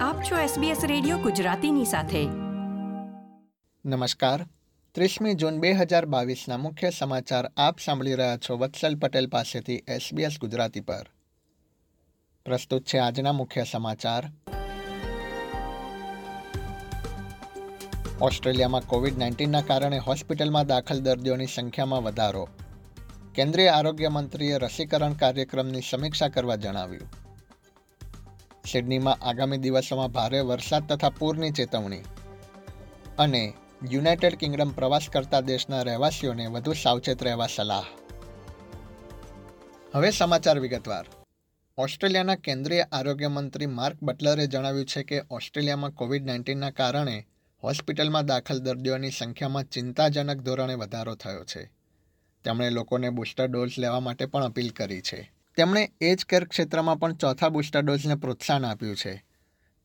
આપ 0.00 0.22
છો 0.22 0.60
SBS 0.60 0.86
radio 0.86 1.18
ગુજરાતીની 1.18 1.84
સાથે. 1.84 2.24
નમસ્કાર. 3.84 4.46
ત્રીસમી 4.92 5.34
જૂન 5.34 5.58
બે 5.58 5.72
હજાર 5.72 6.06
બાવીસના 6.06 6.56
મુખ્ય 6.56 6.90
સમાચાર 6.90 7.50
આપ 7.56 7.78
સાંભળી 7.78 8.14
રહ્યા 8.14 8.36
છો 8.36 8.58
વત્સલ 8.58 8.94
પટેલ 8.94 9.26
પાસેથી 9.26 9.76
SBS 9.76 10.38
ગુજરાતી 10.40 10.80
પર. 10.80 11.06
પ્રસ્તુત 12.44 12.84
છે 12.84 12.98
આજના 12.98 13.32
મુખ્ય 13.32 13.64
સમાચાર. 13.64 14.24
ઓસ્ટ્રેલિયામાં 18.20 18.86
કોવિડ 18.86 19.18
નાઇન્ટીનના 19.18 19.60
કારણે 19.60 19.98
હોસ્પિટલમાં 19.98 20.66
દાખલ 20.66 21.00
દર્દીઓની 21.00 21.46
સંખ્યામાં 21.46 22.02
વધારો. 22.02 22.48
કેન્દ્રીય 23.34 23.68
આરોગ્ય 23.68 24.08
મંત્રીએ 24.08 24.58
રસીકરણ 24.58 25.12
કાર્યક્રમની 25.12 25.80
સમીક્ષા 25.90 26.28
કરવા 26.28 26.56
જણાવ્યું. 26.56 27.19
સિડનીમાં 28.72 29.18
આગામી 29.22 29.56
દિવસોમાં 29.56 30.08
ભારે 30.08 30.40
વરસાદ 30.40 30.86
તથા 30.88 31.10
પૂરની 31.10 31.50
ચેતવણી. 31.50 32.02
અને 33.18 33.54
યુનાઇટેડ 33.90 34.34
કિંગડમ 34.34 34.70
પ્રવાસ 34.70 35.08
કરતા 35.12 35.40
દેશના 35.40 35.82
રહેવાસીઓને 35.82 36.46
વધુ 36.46 36.72
સાવચેત 36.72 37.22
રહેવા 37.22 37.46
સલાહ. 37.46 37.84
હવે 39.94 40.10
સમાચાર 40.10 40.58
વિગતવાર. 40.58 41.06
ઓસ્ટ્રેલિયાના 41.78 42.34
કેન્દ્રીય 42.34 42.84
આરોગ્ય 42.92 43.28
મંત્રી 43.28 43.66
માર્ક 43.66 44.02
બટલરે 44.02 44.46
જણાવ્યું 44.46 44.86
છે 44.86 45.02
કે 45.02 45.22
ઓસ્ટ્રેલિયામાં 45.30 45.90
કોવિડ 45.90 46.26
નાઇન્ટીનના 46.26 46.70
કારણે 46.70 47.26
હોસ્પિટલમાં 47.62 48.26
દાખલ 48.26 48.58
દર્દીઓની 48.58 49.10
સંખ્યામાં 49.10 49.64
ચિંતાજનક 49.64 50.36
ધોરણે 50.36 50.74
વધારો 50.74 51.14
થયો 51.14 51.44
છે. 51.44 51.70
તેમણે 52.44 52.70
લોકોને 52.70 53.10
બુસ્ટર 53.10 53.46
ડોઝ 53.46 53.70
લેવા 53.78 54.00
માટે 54.00 54.26
પણ 54.26 54.44
અપીલ 54.44 54.70
કરી 54.70 55.00
છે. 55.00 55.39
તેમણે 55.56 55.92
એજ 56.00 56.24
કેર 56.28 56.44
ક્ષેત્રમાં 56.44 56.98
પણ 56.98 57.14
ચોથા 57.14 57.48
બુસ્ટર 57.48 57.80
ડોઝને 57.80 58.14
પ્રોત્સાહન 58.14 58.64
આપ્યું 58.64 58.96
છે. 58.96 59.24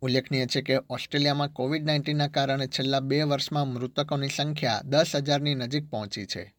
ઉલ્લેખનીય 0.02 0.46
છે 0.46 0.62
કે 0.62 0.78
ઓસ્ટ્રેલિયામાં 0.90 1.50
કોવિડ 1.50 1.86
નાઇન્ટીનના 1.86 2.28
કારણે 2.28 2.68
છેલ્લા 2.68 3.00
બે 3.00 3.22
વર્ષમાં 3.22 3.68
મૃતકોની 3.68 4.30
સંખ્યા 4.30 4.82
દસ 4.84 5.12
હજારની 5.16 5.56
નજીક 5.56 5.90
પહોંચી 5.90 6.26
છે. 6.26 6.56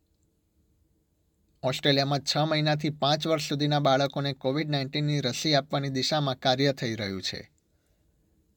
ઓસ્ટ્રેલિયામાં 1.62 2.20
છ 2.20 2.36
મહિનાથી 2.36 2.90
પાંચ 2.90 3.26
વર્ષ 3.26 3.48
સુધીના 3.48 3.78
બાળકોને 3.78 4.32
કોવિડ 4.32 4.70
નાઇન્ટીનની 4.70 5.20
રસી 5.20 5.54
આપવાની 5.54 5.88
દિશામાં 5.88 6.38
કાર્ય 6.38 6.72
થઈ 6.72 6.94
રહ્યું 6.94 7.22
છે. 7.22 7.50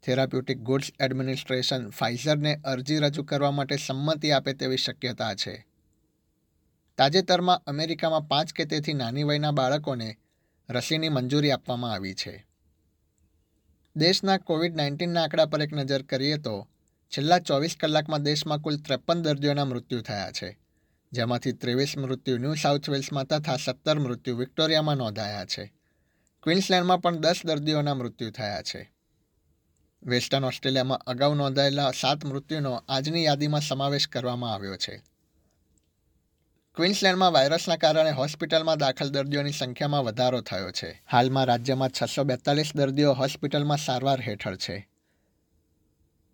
થેરાપ્યુટિક 0.04 0.58
ગુડ્સ 0.58 0.92
એડમિનિસ્ટ્રેશન 1.00 1.90
ફાઇઝરને 1.90 2.56
અરજી 2.56 2.98
રજૂ 2.98 3.24
કરવા 3.24 3.52
માટે 3.52 3.78
સંમતિ 3.78 4.32
આપે 4.32 4.54
તેવી 4.54 4.78
શક્યતા 4.78 5.36
છે. 5.36 5.68
તાજેતરમાં 6.98 7.62
અમેરિકામાં 7.68 8.28
પાંચ 8.28 8.54
કે 8.54 8.66
તેથી 8.66 8.94
નાની 8.94 9.24
વયના 9.24 9.52
બાળકોને 9.52 10.18
રસીની 10.70 11.10
મંજૂરી 11.10 11.52
આપવામાં 11.52 11.94
આવી 11.94 12.14
છે. 12.14 12.48
દેશના 13.96 14.38
કોવિડ 14.38 14.76
નાઇન્ટીનના 14.76 15.24
આંકડા 15.24 15.46
પર 15.46 15.62
એક 15.62 15.74
નજર 15.74 16.02
કરીએ 16.02 16.38
તો 16.38 16.68
છેલ્લા 17.12 17.40
ચોવીસ 17.40 17.76
કલાકમાં 17.80 18.24
દેશમાં 18.24 18.60
કુલ 18.60 18.78
ત્રેપન 18.78 19.22
દર્દીઓના 19.22 19.66
મૃત્યુ 19.66 20.02
થયા 20.02 20.32
છે, 20.32 20.60
જેમાંથી 21.12 21.52
ત્રેવીસ 21.52 21.98
મૃત્યુ 21.98 22.38
ન્યૂ 22.38 22.54
સાઉથ 22.54 22.90
વેલ્સમાં 22.90 23.26
તથા 23.26 23.58
સત્તર 23.58 24.00
મૃત્યુ 24.00 24.38
વિક્ટોરિયામાં 24.38 24.98
નોંધાયા 24.98 25.46
છે. 25.46 25.74
ક્વિન્સલેન્ડમાં 26.44 27.02
પણ 27.02 27.18
દસ 27.18 27.42
દર્દીઓના 27.46 27.94
મૃત્યુ 27.94 28.32
થયા 28.32 28.62
છે. 28.62 28.92
વેસ્ટર્ન 30.04 30.44
ઓસ્ટ્રેલિયામાં 30.44 30.98
અગાઉ 30.98 31.36
નોંધાયેલા 31.36 31.92
સાત 31.92 32.26
મૃત્યુનો 32.26 32.84
આજની 32.90 33.24
યાદીમાં 33.24 33.62
સમાવેશ 33.62 34.08
કરવામાં 34.08 34.54
આવ્યો 34.54 34.78
છે. 34.78 35.04
ક્વિન્સલેન્ડમાં 36.80 37.34
વાયરસના 37.34 37.76
કારણે 37.76 38.12
હોસ્પિટલમાં 38.12 38.78
દાખલ 38.78 39.10
દર્દીઓની 39.10 39.52
સંખ્યામાં 39.52 40.04
વધારો 40.04 40.42
થયો 40.42 40.72
છે. 40.72 41.02
હાલમાં 41.12 41.46
રાજ્યમાં 41.46 41.90
છસો 41.90 42.24
બેતાલીસ 42.24 42.72
દર્દીઓ 42.76 43.14
હોસ્પિટલમાં 43.14 43.78
સારવાર 43.78 44.22
હેઠળ 44.22 44.56
છે. 44.56 44.90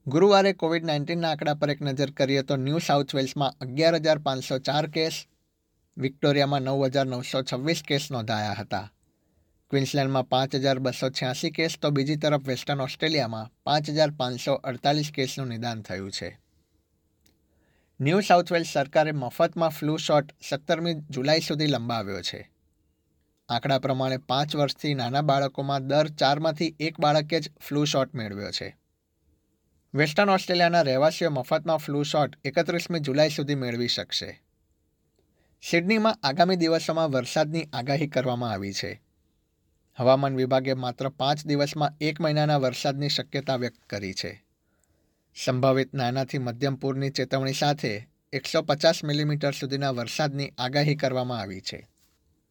ગુરુવારે 0.07 0.53
કોવિડ 0.53 0.85
નાઇન્ટીનના 0.85 1.29
આંકડા 1.29 1.53
પર 1.53 1.69
એક 1.69 1.81
નજર 1.81 2.11
કરીએ 2.11 2.41
તો 2.41 2.55
ન્યૂ 2.55 2.77
સાઉથ 2.77 3.15
વેલ્સમાં 3.15 3.53
અગિયાર 3.61 3.95
હજાર 3.95 4.17
પાંચસો 4.17 4.59
ચાર 4.59 4.87
કેસ, 4.87 5.25
વિક્ટોરિયામાં 5.97 6.61
નવ 6.61 6.85
હજાર 6.85 7.05
નવસો 7.05 7.41
છવ્વીસ 7.41 7.83
કેસ 7.87 8.11
નોંધાયા 8.11 8.53
હતા. 8.53 8.91
ક્વિન્સલેન્ડમાં 9.69 10.29
પાંચ 10.29 10.55
હજાર 10.55 10.79
બસો 10.79 11.09
છ્યાસી 11.09 11.51
કેસ 11.51 11.77
તો 11.81 11.89
બીજી 11.89 12.15
તરફ 12.15 12.47
વેસ્ટર્ન 12.47 12.81
ઓસ્ટ્રેલિયામાં 12.81 13.51
પાંચ 13.63 13.89
હજાર 13.89 14.11
પાંચસો 14.11 14.53
અડતાલીસ 14.53 15.11
કેસનું 15.13 15.47
નિદાન 15.47 15.81
થયું 15.81 16.11
છે. 16.11 16.44
ન્યૂ 18.01 18.19
સાઉથ 18.19 18.53
સરકારે 18.53 19.11
મફતમાં 19.11 19.69
ફ્લૂ 19.69 19.97
શોટ 19.97 20.31
સત્તરમી 20.49 20.93
જુલાઈ 20.93 21.39
સુધી 21.39 21.67
લંબાવ્યો 21.67 22.21
છે. 22.21 22.51
આંકડા 23.49 23.79
પ્રમાણે 23.79 24.17
પાંચ 24.17 24.55
વર્ષથી 24.55 24.93
નાના 24.93 25.21
બાળકોમાં 25.21 25.87
દર 25.87 26.07
ચારમાંથી 26.07 26.75
એક 26.79 26.99
બાળકે 26.99 27.39
જ 27.39 27.51
ફ્લૂ 27.67 27.85
શોટ 27.85 28.15
મેળવ્યો 28.15 28.51
છે. 28.51 28.77
વેસ્ટર્ન 29.93 30.29
ઓસ્ટ્રેલિયાના 30.29 30.81
રહેવાસીઓ 30.81 31.29
મફતમાં 31.29 31.77
ફ્લૂ 31.77 32.03
શોટ 32.03 32.35
એકત્રીસમી 32.43 32.99
જુલાઈ 32.99 33.29
સુધી 33.29 33.55
મેળવી 33.55 33.87
શકશે. 33.87 34.41
સિડનીમાં 35.61 36.19
આગામી 36.23 36.55
દિવસોમાં 36.55 37.11
વરસાદની 37.11 37.63
આગાહી 37.73 38.07
કરવામાં 38.07 38.51
આવી 38.51 38.73
છે. 38.73 39.01
હવામાન 39.95 40.35
વિભાગે 40.35 40.73
માત્ર 40.73 41.09
પાંચ 41.09 41.45
દિવસમાં 41.45 41.91
એક 42.01 42.21
મહિનાના 42.21 42.57
વરસાદની 42.57 43.09
શક્યતા 43.09 43.55
વ્યક્ત 43.55 43.89
કરી 43.89 44.13
છે. 44.13 44.44
સંભવિત 45.43 45.93
નાનાથી 45.93 46.37
મધ્યમ 46.37 46.75
પૂરની 46.75 47.09
ચેતવણી 47.09 47.53
સાથે 47.53 48.07
એકસો 48.33 48.61
પચાસ 48.61 49.03
મિલીમીટર 49.03 49.51
સુધીના 49.51 49.91
વરસાદની 49.91 50.53
આગાહી 50.57 50.95
કરવામાં 50.95 51.39
આવી 51.39 51.61
છે. 51.61 51.87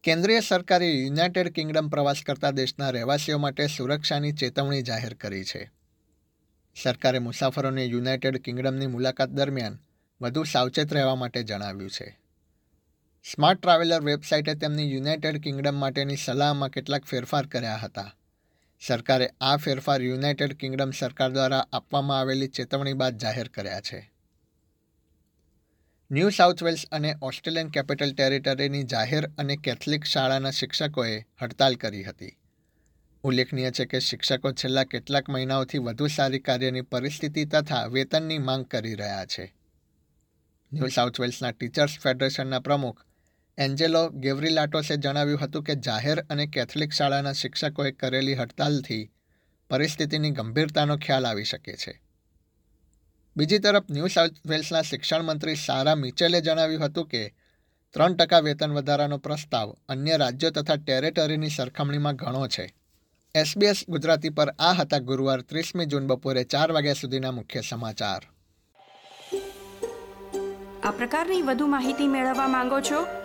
કેન્દ્રીય 0.03 0.39
સરકારે 0.39 0.91
યુનાઇટેડ 0.91 1.49
કિંગડમ 1.49 1.87
પ્રવાસ 1.87 2.23
કરતા 2.25 2.51
દેશના 2.51 2.89
રહેવાસીઓ 2.89 3.37
માટે 3.37 3.67
સુરક્ષાની 3.67 4.31
ચેતવણી 4.31 4.81
જાહેર 4.81 5.13
કરી 5.13 5.43
છે. 5.43 5.71
સરકારે 6.83 7.19
મુસાફરોને 7.19 7.85
યુનાઇટેડ 7.85 8.37
કિંગડમની 8.37 8.87
મુલાકાત 8.87 9.29
દરમિયાન 9.29 9.79
વધુ 10.21 10.43
સાવચેત 10.43 10.93
રહેવા 10.93 11.15
માટે 11.15 11.43
જણાવ્યું 11.43 11.89
છે. 11.89 12.19
સ્માર્ટ 13.31 13.61
ટ્રાવેલર 13.61 14.01
વેબસાઇટે 14.01 14.55
તેમની 14.55 14.93
યુનાઇટેડ 14.93 15.41
કિંગડમ 15.41 15.75
માટેની 15.75 16.15
સલાહમાં 16.15 16.69
કેટલાક 16.69 17.03
ફેરફાર 17.05 17.45
કર્યા 17.45 17.75
હતા. 17.75 18.15
સરકારે 18.87 19.29
આ 19.41 19.57
ફેરફાર 19.57 20.01
યુનાઇટેડ 20.01 20.53
કિંગડમ 20.53 20.91
સરકાર 20.91 21.31
દ્વારા 21.31 21.67
આપવામાં 21.73 22.19
આવેલી 22.19 22.47
ચેતવણી 22.47 22.93
બાદ 22.93 23.17
જાહેર 23.17 23.47
કર્યા 23.47 23.81
છે. 23.81 24.11
ન્યૂ 26.11 26.29
સાઉથ 26.29 26.63
વેલ્સ 26.63 26.85
અને 26.91 27.15
ઓસ્ટ્રેલિયન 27.21 27.69
કેપિટલ 27.69 28.13
ટેરિટરીની 28.13 28.83
જાહેર 28.83 29.27
અને 29.37 29.57
કેથલિક 29.57 30.03
શાળાના 30.03 30.51
શિક્ષકોએ 30.51 31.25
હડતાલ 31.41 31.75
કરી 31.75 32.03
હતી. 32.03 32.37
ઉલ્લેખનીય 33.23 33.71
છે 33.71 33.85
કે 33.85 33.99
શિક્ષકો 33.99 34.51
છેલ્લા 34.51 34.83
કેટલાક 34.83 35.29
મહિનાઓથી 35.29 35.77
વધુ 35.77 36.07
સારી 36.07 36.39
કાર્યની 36.39 36.81
પરિસ્થિતિ 36.81 37.45
તથા 37.45 37.85
વેતનની 37.85 38.37
માંગ 38.37 38.65
કરી 38.65 38.95
રહ્યા 38.95 39.25
છે. 39.25 39.55
ન્યૂ 40.73 40.87
સાઉથ 40.87 41.19
વેલ્સના 41.19 41.51
ટીચર્સ 41.51 41.99
ફેડરેશનના 41.99 42.59
પ્રમુખ 42.59 43.01
એન્જેલો 43.57 44.09
ગેવરીલાટોસે 44.09 44.97
જણાવ્યું 44.97 45.39
હતું 45.39 45.63
કે 45.63 45.75
જાહેર 45.75 46.23
અને 46.29 46.47
કેથલિક 46.47 46.91
શાળાના 46.91 47.31
શિક્ષકોએ 47.31 47.91
કરેલી 47.91 48.35
હડતાલથી 48.35 49.11
પરિસ્થિતિની 49.69 50.31
ગંભીરતાનો 50.31 50.97
ખ્યાલ 50.97 51.25
આવી 51.25 51.43
શકે 51.43 51.75
છે. 51.75 52.01
બીજી 53.37 53.59
તરફ 53.59 53.83
ન્યૂ 53.89 54.07
સાઉથ 54.07 54.31
વેલ્સના 54.45 54.81
શિક્ષણ 54.81 55.21
મંત્રી 55.21 55.55
સારા 55.55 55.95
મિચેલે 55.95 56.41
જણાવ્યું 56.41 56.85
હતું 56.85 57.07
કે 57.07 57.33
ત્રણ 57.93 58.15
ટકા 58.15 58.39
વેતન 58.39 58.71
વધારાનો 58.71 59.17
પ્રસ્તાવ 59.17 59.75
અન્ય 59.89 60.17
રાજ્યો 60.17 60.51
તથા 60.51 60.75
ટેરેટરીની 60.75 61.49
સરખામણીમાં 61.49 62.15
ઘણો 62.15 62.47
છે. 62.47 62.73
એસબીએસ 63.35 63.85
ગુજરાતી 63.89 64.29
પર 64.29 64.49
આ 64.59 64.73
હતા 64.73 64.97
ગુરુવાર 64.97 65.41
ત્રીસમી 65.41 65.85
જૂન 65.85 66.07
બપોરે 66.07 66.43
ચાર 66.43 66.71
વાગ્યા 66.71 66.93
સુધીના 66.93 67.31
મુખ્ય 67.31 67.61
સમાચાર. 67.61 68.21
આ 70.83 70.91
પ્રકારની 70.91 71.41
વધુ 71.41 71.67
માહિતી 71.67 72.07
મેળવવા 72.07 72.47
માંગો 72.47 72.81
છો? 72.81 73.24